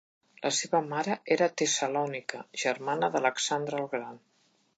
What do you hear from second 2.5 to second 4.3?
germana d'Alexandre el Gran.